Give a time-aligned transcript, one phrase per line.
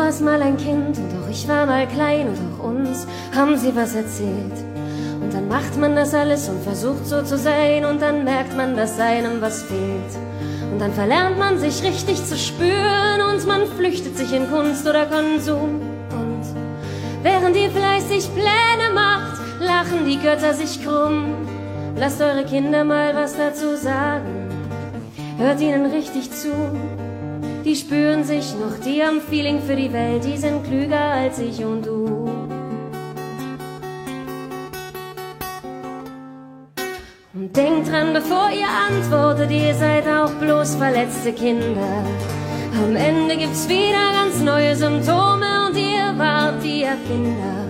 [0.00, 3.76] Warst mal ein Kind und auch ich war mal klein und auch uns haben sie
[3.76, 4.56] was erzählt.
[5.20, 8.76] Und dann macht man das alles und versucht so zu sein und dann merkt man,
[8.76, 10.12] dass einem was fehlt.
[10.72, 15.04] Und dann verlernt man sich richtig zu spüren und man flüchtet sich in Kunst oder
[15.04, 15.82] Konsum.
[16.12, 16.44] Und
[17.22, 21.46] während ihr fleißig Pläne macht, lachen die Götter sich krumm.
[21.96, 24.48] Lasst eure Kinder mal was dazu sagen.
[25.36, 26.52] Hört ihnen richtig zu.
[27.64, 31.62] Die spüren sich noch, die haben Feeling für die Welt, die sind klüger als ich
[31.62, 32.30] und du.
[37.34, 42.04] Und denkt dran, bevor ihr antwortet, ihr seid auch bloß verletzte Kinder.
[42.82, 47.66] Am Ende gibt's wieder ganz neue Symptome und ihr wart die Erfinder.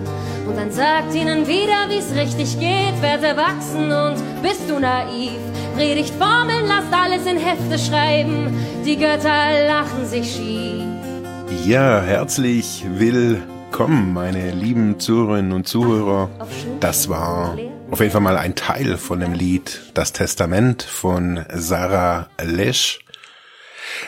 [0.47, 5.50] Und dann sagt ihnen wieder, wie's richtig geht, werd erwachsen und bist du naiv.
[5.81, 10.83] Predigt Formeln, lasst alles in Hefte schreiben, die Götter lachen sich schief.
[11.65, 16.29] Ja, herzlich willkommen, meine lieben Zuhörerinnen und Zuhörer.
[16.79, 17.57] Das war
[17.89, 22.99] auf jeden Fall mal ein Teil von dem Lied Das Testament von Sarah Lesch.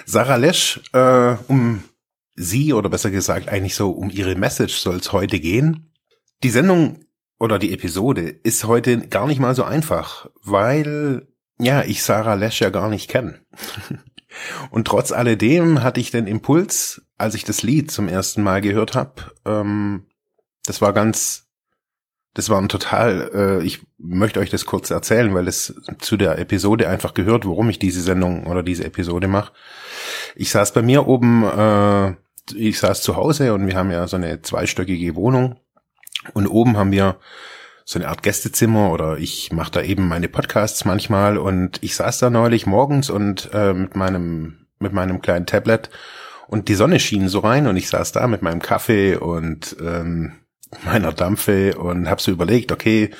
[0.05, 1.85] Sarah Lesch, äh, um
[2.35, 5.91] sie oder besser gesagt eigentlich so um ihre Message soll es heute gehen.
[6.43, 6.99] Die Sendung
[7.39, 11.32] oder die Episode ist heute gar nicht mal so einfach, weil
[11.63, 13.39] ja, ich Sarah Lesch ja gar nicht kenne.
[14.71, 18.95] Und trotz alledem hatte ich den Impuls, als ich das Lied zum ersten Mal gehört
[18.95, 20.07] habe, ähm,
[20.65, 21.47] das war ganz,
[22.33, 26.39] das war ein total, äh, ich möchte euch das kurz erzählen, weil es zu der
[26.39, 29.53] Episode einfach gehört, warum ich diese Sendung oder diese Episode mache.
[30.35, 32.15] Ich saß bei mir oben, äh,
[32.55, 35.59] ich saß zu Hause und wir haben ja so eine zweistöckige Wohnung
[36.33, 37.17] und oben haben wir
[37.85, 42.19] so eine Art Gästezimmer oder ich mache da eben meine Podcasts manchmal und ich saß
[42.19, 45.89] da neulich morgens und äh, mit meinem mit meinem kleinen Tablet
[46.47, 50.33] und die Sonne schien so rein und ich saß da mit meinem Kaffee und ähm,
[50.85, 53.11] meiner Dampfe und habe so überlegt, okay,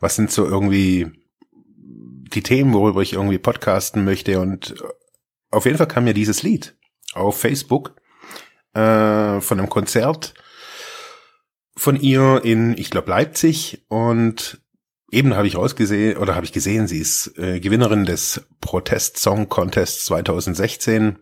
[0.00, 1.10] was sind so irgendwie
[2.34, 4.40] die Themen, worüber ich irgendwie podcasten möchte?
[4.40, 4.74] Und
[5.50, 6.76] auf jeden Fall kam mir dieses Lied
[7.14, 7.94] auf Facebook
[8.74, 10.34] äh, von einem Konzert
[11.76, 14.60] von ihr in, ich glaube, Leipzig und
[15.10, 19.48] eben habe ich rausgesehen oder habe ich gesehen, sie ist äh, Gewinnerin des Protest Song
[19.48, 21.18] Contest 2016.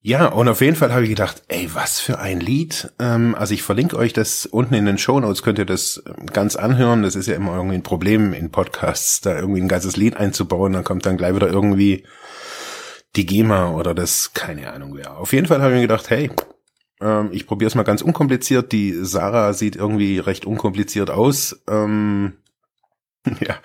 [0.00, 2.92] Ja, und auf jeden Fall habe ich gedacht, ey, was für ein Lied.
[3.00, 6.56] Ähm, also ich verlinke euch das unten in den Show Notes, könnt ihr das ganz
[6.56, 7.02] anhören.
[7.02, 10.72] Das ist ja immer irgendwie ein Problem in Podcasts, da irgendwie ein ganzes Lied einzubauen.
[10.72, 12.06] Dann kommt dann gleich wieder irgendwie
[13.16, 15.18] die GEMA oder das, keine Ahnung wer.
[15.18, 16.30] Auf jeden Fall habe ich mir gedacht, hey,
[17.00, 18.72] ähm, ich probiere es mal ganz unkompliziert.
[18.72, 21.62] Die Sarah sieht irgendwie recht unkompliziert aus.
[21.68, 22.34] Ähm,
[23.40, 23.56] ja.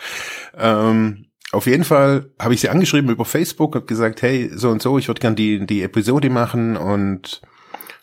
[0.57, 4.81] Ähm, auf jeden Fall habe ich sie angeschrieben über Facebook, habe gesagt, hey, so und
[4.81, 7.41] so, ich würde gern die, die Episode machen und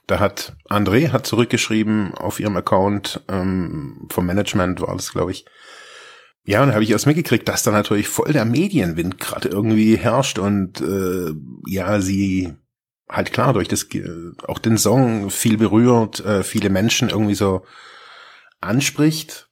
[0.07, 5.47] da hat André hat zurückgeschrieben auf ihrem Account, ähm, vom Management war das, glaube ich.
[6.45, 9.97] Ja, und da habe ich erst mitgekriegt, dass da natürlich voll der Medienwind gerade irgendwie
[9.97, 11.33] herrscht und äh,
[11.67, 12.55] ja, sie
[13.11, 13.87] halt klar durch das
[14.47, 17.65] auch den Song viel berührt, äh, viele Menschen irgendwie so
[18.61, 19.49] anspricht.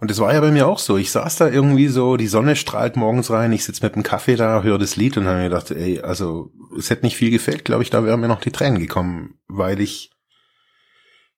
[0.00, 0.96] Und das war ja bei mir auch so.
[0.96, 4.36] Ich saß da irgendwie so, die Sonne strahlt morgens rein, ich sitz mit dem Kaffee
[4.36, 7.64] da, höre das Lied und habe mir gedacht, ey, also es hätte nicht viel gefällt,
[7.64, 10.10] glaube ich, da wären mir noch die Tränen gekommen, weil ich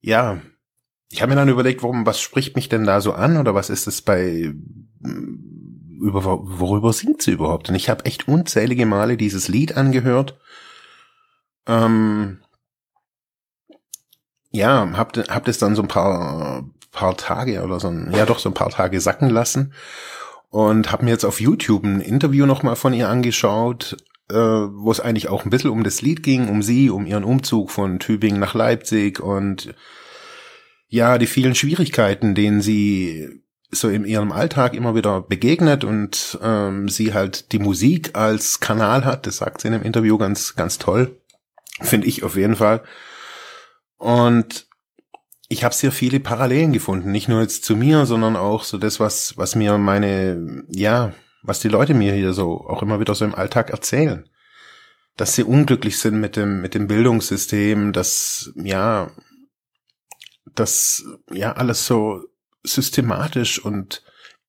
[0.01, 0.43] ja,
[1.11, 3.71] ich habe mir dann überlegt, warum, was spricht mich denn da so an oder was
[3.71, 4.53] ist es bei
[6.05, 7.69] über worüber singt sie überhaupt?
[7.69, 10.39] Und ich habe echt unzählige Male dieses Lied angehört.
[11.67, 12.41] Ähm,
[14.51, 16.65] ja, hab, hab das dann so ein paar
[16.95, 19.75] paar Tage oder so, ein, ja doch so ein paar Tage sacken lassen
[20.49, 23.97] und habe mir jetzt auf YouTube ein Interview nochmal von ihr angeschaut,
[24.31, 27.25] äh, wo es eigentlich auch ein bisschen um das Lied ging, um sie, um ihren
[27.25, 29.75] Umzug von Tübingen nach Leipzig und
[30.89, 33.44] ja, die vielen Schwierigkeiten, denen sie
[33.75, 39.05] so in ihrem Alltag immer wieder begegnet und ähm, sie halt die Musik als Kanal
[39.05, 39.27] hat.
[39.27, 41.21] Das sagt sie in dem Interview ganz, ganz toll.
[41.81, 42.83] Finde ich auf jeden Fall.
[43.99, 44.67] Und
[45.49, 48.99] ich habe sehr viele Parallelen gefunden, nicht nur jetzt zu mir, sondern auch so das,
[49.01, 51.13] was, was mir meine, ja,
[51.43, 54.29] was die Leute mir hier so auch immer wieder so im Alltag erzählen.
[55.17, 59.11] Dass sie unglücklich sind mit dem, mit dem Bildungssystem, dass, ja,
[60.55, 62.25] dass, ja, alles so
[62.65, 64.03] systematisch und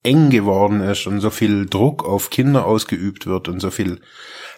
[0.03, 4.01] eng geworden ist und so viel Druck auf Kinder ausgeübt wird und so viel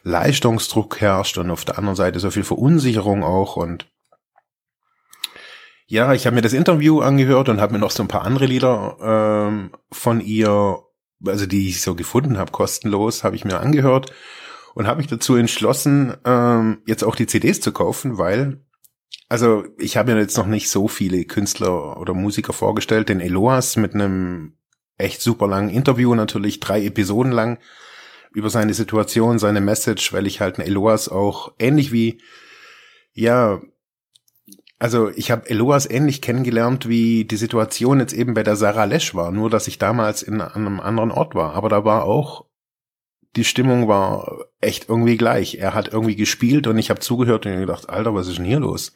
[0.04, 3.88] Leistungsdruck herrscht und auf der anderen Seite so viel Verunsicherung auch und
[5.90, 8.46] ja, ich habe mir das Interview angehört und habe mir noch so ein paar andere
[8.46, 10.80] Lieder ähm, von ihr,
[11.26, 14.12] also die ich so gefunden habe, kostenlos, habe ich mir angehört
[14.76, 18.66] und habe mich dazu entschlossen, ähm, jetzt auch die CDs zu kaufen, weil,
[19.30, 23.76] also ich habe mir jetzt noch nicht so viele Künstler oder Musiker vorgestellt, den Eloas
[23.76, 24.54] mit einem
[24.98, 27.60] echt super langen Interview, natürlich drei Episoden lang,
[28.34, 32.22] über seine Situation, seine Message, weil ich halt einen Eloas auch ähnlich wie,
[33.14, 33.62] ja,
[34.80, 39.16] also ich habe Eloas ähnlich kennengelernt, wie die Situation jetzt eben bei der Sarah Lesch
[39.16, 41.54] war, nur dass ich damals in einem anderen Ort war.
[41.56, 42.46] Aber da war auch,
[43.36, 45.56] die Stimmung war echt irgendwie gleich.
[45.56, 48.60] Er hat irgendwie gespielt und ich habe zugehört und gedacht, Alter, was ist denn hier
[48.60, 48.94] los?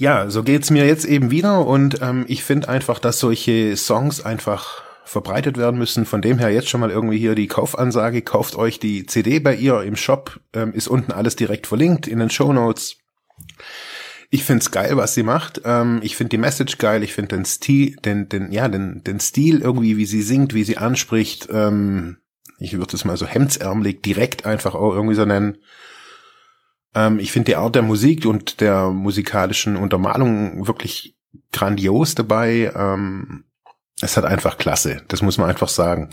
[0.00, 4.24] Ja, so geht's mir jetzt eben wieder und ähm, ich finde einfach, dass solche Songs
[4.24, 6.06] einfach verbreitet werden müssen.
[6.06, 8.22] Von dem her jetzt schon mal irgendwie hier die Kaufansage.
[8.22, 10.38] Kauft euch die CD bei ihr im Shop.
[10.52, 12.98] Ähm, ist unten alles direkt verlinkt in den Show Notes.
[14.30, 15.62] Ich find's geil, was sie macht.
[15.64, 17.02] Ähm, ich find die Message geil.
[17.02, 20.62] Ich find den Stil, den, den, ja, den, den Stil irgendwie, wie sie singt, wie
[20.62, 21.48] sie anspricht.
[21.50, 22.18] Ähm,
[22.60, 25.58] ich würde es mal so hemdsärmelig direkt einfach auch irgendwie so nennen.
[26.98, 31.16] Ähm, ich finde die Art der Musik und der musikalischen Untermalung wirklich
[31.52, 32.72] grandios dabei.
[32.74, 33.44] Ähm,
[34.00, 35.02] es hat einfach klasse.
[35.08, 36.10] Das muss man einfach sagen.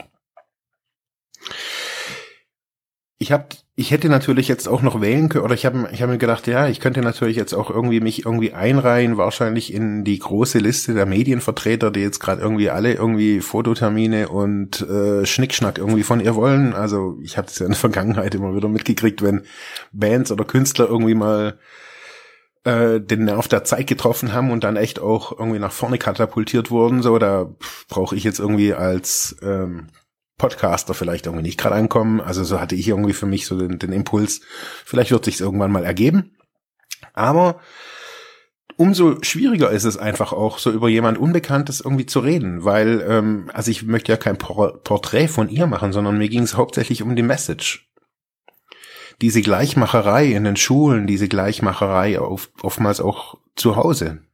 [3.17, 3.47] Ich habe
[3.77, 6.47] ich hätte natürlich jetzt auch noch wählen können, oder ich habe ich hab mir gedacht,
[6.47, 10.93] ja, ich könnte natürlich jetzt auch irgendwie mich irgendwie einreihen, wahrscheinlich in die große Liste
[10.93, 16.35] der Medienvertreter, die jetzt gerade irgendwie alle irgendwie Fototermine und äh, Schnickschnack irgendwie von ihr
[16.35, 16.73] wollen.
[16.73, 19.43] Also ich habe es ja in der Vergangenheit immer wieder mitgekriegt, wenn
[19.91, 21.59] Bands oder Künstler irgendwie mal
[22.63, 26.71] äh, den Nerv der Zeit getroffen haben und dann echt auch irgendwie nach vorne katapultiert
[26.71, 27.01] wurden.
[27.01, 27.53] So, da
[27.89, 29.87] brauche ich jetzt irgendwie als ähm,
[30.37, 32.19] Podcaster vielleicht irgendwie nicht gerade ankommen.
[32.19, 34.41] Also so hatte ich irgendwie für mich so den, den Impuls,
[34.83, 36.35] vielleicht wird sich irgendwann mal ergeben.
[37.13, 37.61] Aber
[38.77, 43.49] umso schwieriger ist es einfach auch, so über jemand Unbekanntes irgendwie zu reden, weil, ähm,
[43.53, 47.01] also ich möchte ja kein Por Porträt von ihr machen, sondern mir ging es hauptsächlich
[47.01, 47.89] um die Message.
[49.21, 54.24] Diese Gleichmacherei in den Schulen, diese Gleichmacherei auf, oftmals auch zu Hause.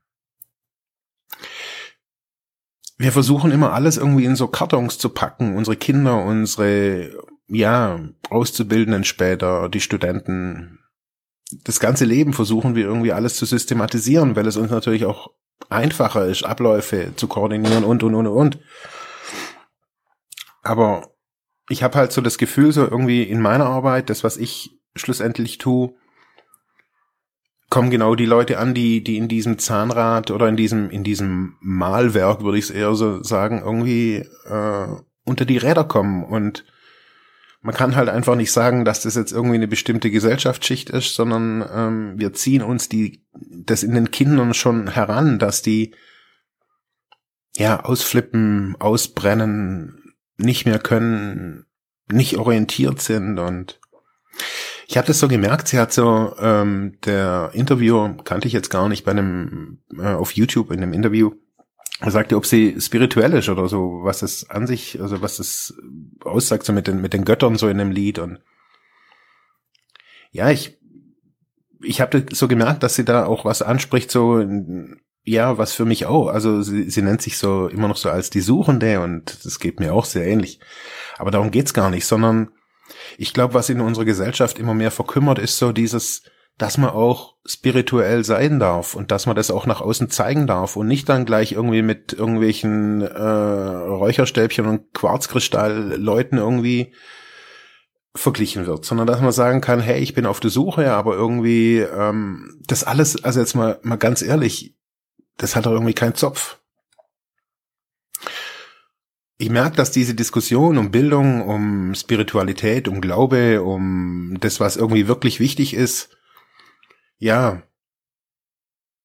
[3.02, 7.12] Wir versuchen immer alles irgendwie in so Kartons zu packen, unsere Kinder, unsere,
[7.48, 8.00] ja,
[8.30, 10.80] Auszubildenden später, die Studenten.
[11.64, 15.32] Das ganze Leben versuchen wir irgendwie alles zu systematisieren, weil es uns natürlich auch
[15.70, 18.60] einfacher ist, Abläufe zu koordinieren und, und, und, und.
[20.62, 21.10] Aber
[21.70, 25.58] ich habe halt so das Gefühl, so irgendwie in meiner Arbeit, das, was ich schlussendlich
[25.58, 25.96] tue,
[27.72, 31.56] kommen genau die Leute an, die, die in diesem Zahnrad oder in diesem, in diesem
[31.62, 34.88] Malwerk, würde ich es eher so sagen, irgendwie äh,
[35.24, 36.26] unter die Räder kommen.
[36.26, 36.66] Und
[37.62, 41.66] man kann halt einfach nicht sagen, dass das jetzt irgendwie eine bestimmte Gesellschaftsschicht ist, sondern
[41.74, 45.96] ähm, wir ziehen uns die, das in den Kindern schon heran, dass die
[47.56, 51.68] ja ausflippen, ausbrennen, nicht mehr können,
[52.12, 53.80] nicht orientiert sind und
[54.92, 58.90] ich habe das so gemerkt, sie hat so, ähm, der Interviewer kannte ich jetzt gar
[58.90, 61.32] nicht bei einem, äh, auf YouTube in einem Interview,
[62.02, 65.80] er sagte, ob sie spirituell ist oder so, was es an sich, also was es
[66.26, 68.40] aussagt, so mit den, mit den Göttern so in dem Lied und
[70.32, 70.78] ja, ich,
[71.82, 74.46] ich habe so gemerkt, dass sie da auch was anspricht, so,
[75.24, 78.30] ja, was für mich auch, also sie, sie nennt sich so immer noch so als
[78.30, 80.60] die Suchende und das geht mir auch sehr ähnlich.
[81.18, 82.50] Aber darum geht's gar nicht, sondern
[83.18, 86.24] ich glaube, was in unserer Gesellschaft immer mehr verkümmert, ist so dieses,
[86.58, 90.76] dass man auch spirituell sein darf und dass man das auch nach außen zeigen darf
[90.76, 96.94] und nicht dann gleich irgendwie mit irgendwelchen äh, Räucherstäbchen und Quarzkristall-Leuten irgendwie
[98.14, 101.80] verglichen wird, sondern dass man sagen kann, hey, ich bin auf der Suche, aber irgendwie
[101.80, 104.76] ähm, das alles, also jetzt mal mal ganz ehrlich,
[105.38, 106.61] das hat doch irgendwie keinen Zopf
[109.42, 115.08] ich merke, dass diese Diskussion um Bildung, um Spiritualität, um Glaube, um das, was irgendwie
[115.08, 116.16] wirklich wichtig ist,
[117.18, 117.64] ja,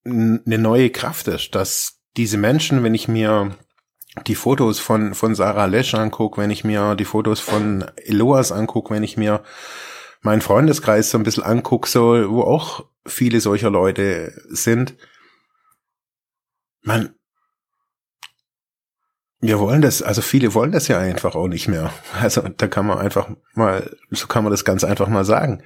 [0.05, 3.57] eine neue Kraft ist, dass diese Menschen, wenn ich mir
[4.27, 8.93] die Fotos von, von Sarah Lesch angucke, wenn ich mir die Fotos von Eloas angucke,
[8.95, 9.43] wenn ich mir
[10.21, 14.97] meinen Freundeskreis so ein bisschen angucke, so, wo auch viele solcher Leute sind,
[16.83, 17.16] man,
[19.41, 21.93] wir wollen das, also viele wollen das ja einfach auch nicht mehr.
[22.21, 25.63] Also da kann man einfach mal, so kann man das ganz einfach mal sagen.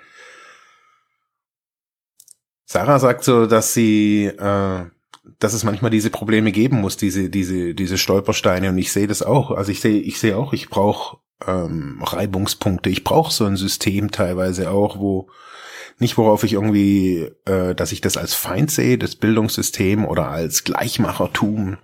[2.65, 4.85] Sarah sagt so, dass sie, äh,
[5.39, 8.69] dass es manchmal diese Probleme geben muss, diese, diese, diese Stolpersteine.
[8.69, 9.51] Und ich sehe das auch.
[9.51, 12.91] Also ich sehe, ich sehe auch, ich brauche ähm, Reibungspunkte.
[12.91, 15.31] Ich brauche so ein System teilweise auch, wo
[15.99, 20.65] nicht worauf ich irgendwie, äh, dass ich das als Feind sehe, das Bildungssystem oder als
[20.65, 21.77] Gleichmachertum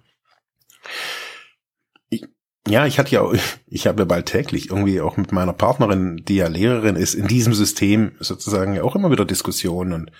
[2.66, 3.25] ja, ich hatte ja,
[3.66, 7.28] ich habe ja bald täglich irgendwie auch mit meiner Partnerin, die ja Lehrerin ist, in
[7.28, 10.12] diesem System sozusagen ja auch immer wieder Diskussionen und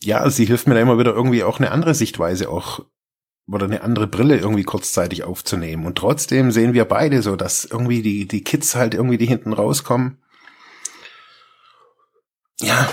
[0.00, 2.84] ja, sie hilft mir da immer wieder irgendwie auch eine andere Sichtweise auch
[3.50, 5.86] oder eine andere Brille irgendwie kurzzeitig aufzunehmen.
[5.86, 9.54] Und trotzdem sehen wir beide so, dass irgendwie die, die Kids halt irgendwie, die hinten
[9.54, 10.18] rauskommen.
[12.60, 12.88] Ja,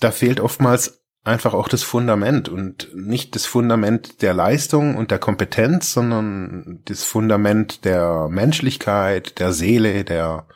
[0.00, 0.97] da fehlt oftmals
[1.28, 7.04] einfach auch das Fundament und nicht das Fundament der Leistung und der Kompetenz, sondern das
[7.04, 10.46] Fundament der Menschlichkeit, der Seele, der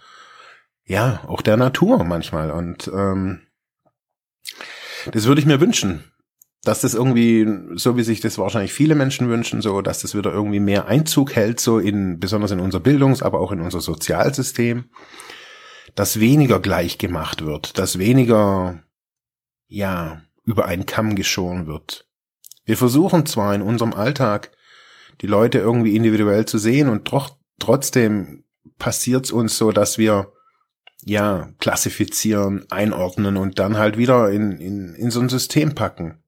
[0.85, 2.51] ja auch der Natur manchmal.
[2.51, 3.43] Und ähm,
[5.13, 6.05] das würde ich mir wünschen,
[6.65, 10.33] dass das irgendwie, so wie sich das wahrscheinlich viele Menschen wünschen, so, dass das wieder
[10.33, 14.85] irgendwie mehr Einzug hält, so in, besonders in unser Bildungs-, aber auch in unser Sozialsystem,
[15.95, 18.83] dass weniger gleich gemacht wird, dass weniger,
[19.67, 22.07] ja, über einen Kamm geschoren wird.
[22.65, 24.53] Wir versuchen zwar in unserem Alltag
[25.21, 27.23] die Leute irgendwie individuell zu sehen und tro
[27.59, 28.45] trotzdem
[28.79, 30.33] passiert es uns so, dass wir
[31.05, 36.23] ja klassifizieren, einordnen und dann halt wieder in, in, in so ein System packen.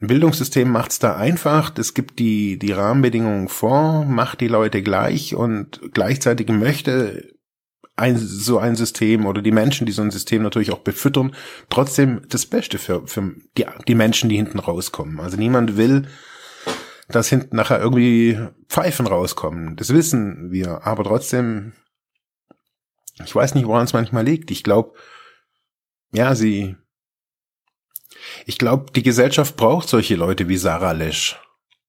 [0.00, 5.34] Ein Bildungssystem macht's da einfach, es gibt die, die Rahmenbedingungen vor, macht die Leute gleich
[5.34, 7.34] und gleichzeitig möchte
[7.98, 11.34] ein, so ein System oder die Menschen, die so ein System natürlich auch befüttern,
[11.68, 15.18] trotzdem das Beste für, für die, die Menschen, die hinten rauskommen.
[15.18, 16.08] Also niemand will,
[17.08, 18.38] dass hinten nachher irgendwie
[18.68, 19.74] Pfeifen rauskommen.
[19.76, 20.86] Das wissen wir.
[20.86, 21.72] Aber trotzdem,
[23.24, 24.52] ich weiß nicht, woran es manchmal liegt.
[24.52, 24.94] Ich glaube,
[26.12, 26.76] ja, sie,
[28.46, 31.40] ich glaube, die Gesellschaft braucht solche Leute wie Sarah Lesch.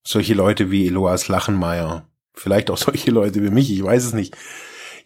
[0.04, 2.10] Solche Leute wie Eloas Lachenmeier.
[2.34, 4.36] Vielleicht auch solche Leute wie mich, ich weiß es nicht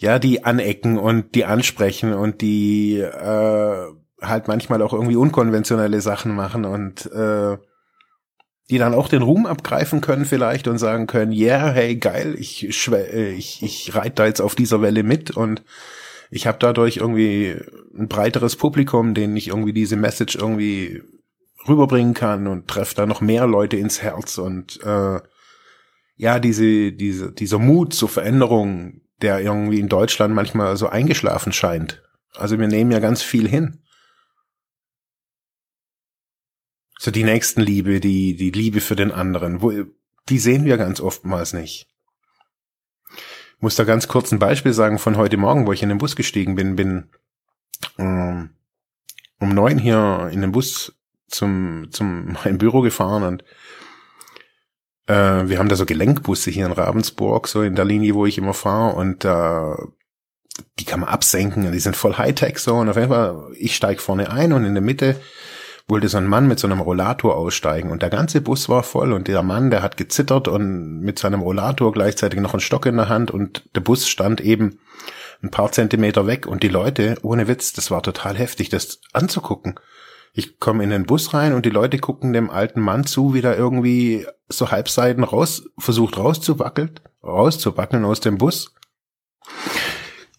[0.03, 3.85] ja, die anecken und die ansprechen und die äh,
[4.21, 7.57] halt manchmal auch irgendwie unkonventionelle Sachen machen und äh,
[8.69, 12.67] die dann auch den Ruhm abgreifen können vielleicht und sagen können, yeah, hey, geil, ich,
[12.91, 15.63] äh, ich, ich reite da jetzt auf dieser Welle mit und
[16.29, 17.55] ich habe dadurch irgendwie
[17.97, 21.01] ein breiteres Publikum, denen ich irgendwie diese Message irgendwie
[21.65, 25.21] rüberbringen kann und treffe da noch mehr Leute ins Herz und äh,
[26.15, 32.03] ja, diese, diese, dieser Mut zur Veränderung, der irgendwie in Deutschland manchmal so eingeschlafen scheint.
[32.35, 33.83] Also wir nehmen ja ganz viel hin.
[36.99, 39.71] So die Nächstenliebe, die, die Liebe für den anderen, wo,
[40.29, 41.87] die sehen wir ganz oftmals nicht.
[43.55, 45.97] Ich muss da ganz kurz ein Beispiel sagen von heute Morgen, wo ich in den
[45.97, 47.09] Bus gestiegen bin, bin
[47.97, 48.51] ähm,
[49.39, 50.93] um neun hier in den Bus
[51.27, 53.43] zum, zum mein Büro gefahren und
[55.07, 58.37] äh, wir haben da so Gelenkbusse hier in Ravensburg, so in der Linie, wo ich
[58.37, 58.95] immer fahre.
[58.95, 59.75] Und äh,
[60.79, 61.65] die kann man absenken.
[61.65, 62.75] Und die sind voll Hightech so.
[62.75, 65.15] Und auf jeden Fall, ich steig vorne ein und in der Mitte
[65.87, 67.91] wollte so ein Mann mit so einem Rollator aussteigen.
[67.91, 71.41] Und der ganze Bus war voll und der Mann, der hat gezittert und mit seinem
[71.41, 73.31] Rollator gleichzeitig noch einen Stock in der Hand.
[73.31, 74.79] Und der Bus stand eben
[75.41, 76.47] ein paar Zentimeter weg.
[76.47, 79.75] Und die Leute, ohne Witz, das war total heftig, das anzugucken.
[80.35, 83.41] Ich komme in den Bus rein und die Leute gucken dem alten Mann zu, wie
[83.41, 88.73] der irgendwie so halbseiten raus, versucht rauszuwackeln, rauszuwackeln aus dem Bus.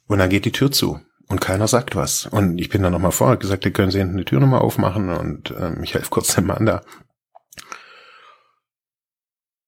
[0.09, 2.27] Und dann geht die Tür zu und keiner sagt was.
[2.27, 5.11] Und ich bin dann nochmal vor, gesagt, die können Sie hinten die Tür nochmal aufmachen
[5.11, 6.83] und ähm, ich helfe kurz dem Mann da.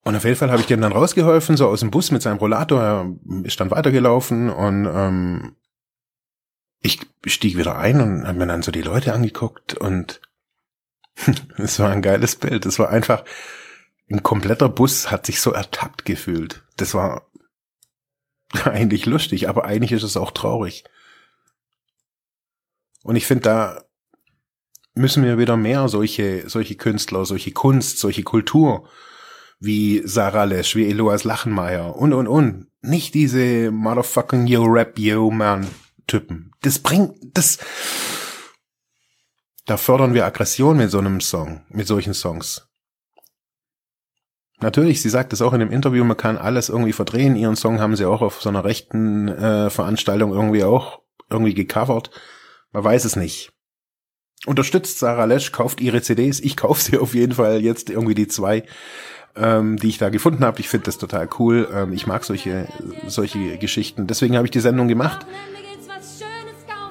[0.03, 2.39] Und auf jeden Fall habe ich dem dann rausgeholfen, so aus dem Bus mit seinem
[2.39, 2.81] Rollator.
[2.81, 3.13] Er
[3.45, 5.57] ist dann weitergelaufen und ähm,
[6.87, 10.21] ich stieg wieder ein und habe mir dann so die Leute angeguckt und
[11.57, 12.67] es war ein geiles Bild.
[12.67, 13.25] Es war einfach,
[14.11, 16.65] ein kompletter Bus hat sich so ertappt gefühlt.
[16.77, 17.31] Das war
[18.65, 20.85] eigentlich lustig, aber eigentlich ist es auch traurig.
[23.03, 23.85] Und ich finde, da
[24.95, 28.89] müssen wir wieder mehr solche, solche Künstler, solche Kunst, solche Kultur
[29.59, 32.69] wie Sarah Lesch, wie Eloas Lachenmeier und, und, und.
[32.83, 35.67] Nicht diese motherfucking yo rap yo man
[36.07, 36.53] Typen.
[36.67, 37.59] Das bringt, das,
[39.67, 42.67] da fördern wir Aggression mit so einem Song, mit solchen Songs.
[44.59, 47.37] Natürlich, sie sagt es auch in dem Interview, man kann alles irgendwie verdrehen.
[47.37, 52.11] Ihren Song haben sie auch auf so einer rechten äh, Veranstaltung irgendwie auch irgendwie gecovert.
[52.73, 53.53] Man weiß es nicht.
[54.45, 56.41] unterstützt Sarah Lesch, kauft ihre CDs.
[56.41, 58.65] Ich kaufe sie auf jeden Fall jetzt irgendwie die zwei,
[59.37, 60.59] ähm, die ich da gefunden habe.
[60.59, 61.69] Ich finde das total cool.
[61.73, 62.67] Ähm, ich mag solche,
[63.07, 64.09] solche Geschichten.
[64.09, 65.25] Deswegen habe ich die Sendung gemacht.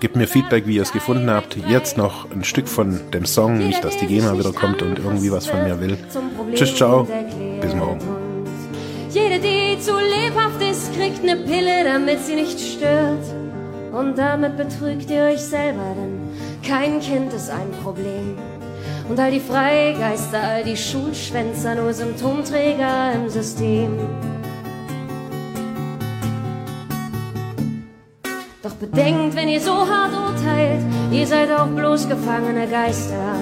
[0.05, 1.57] Gebt mir Feedback, wie ihr es gefunden habt.
[1.67, 5.31] Jetzt noch ein Stück von dem Song, nicht, dass die GEMA wieder kommt und irgendwie
[5.31, 5.97] was von mir will.
[6.53, 7.07] Tschüss, ciao.
[7.59, 7.99] Bis morgen.
[9.09, 13.25] Jede, die zu lebhaft ist, kriegt eine Pille, damit sie nicht stört.
[13.93, 16.19] Und damit betrügt ihr euch selber, denn
[16.61, 18.37] kein Kind ist ein Problem.
[19.09, 23.97] Und all die Freigeister, all die Schulschwänzer, nur Symptomträger im System.
[28.79, 33.35] Bedenkt, wenn ihr so hart urteilt, ihr seid auch bloß gefangene Geister.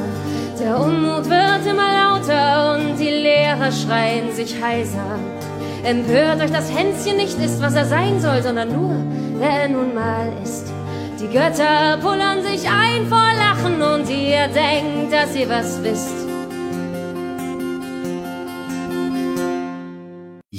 [0.59, 5.19] Der Unmut wird immer lauter und die Lehrer schreien sich heiser.
[5.83, 8.95] Empört euch, dass Hänschen nicht ist, was er sein soll, sondern nur,
[9.39, 10.71] wer er nun mal ist.
[11.19, 16.22] Die Götter pullern sich ein vor Lachen und ihr denkt, dass ihr was wisst.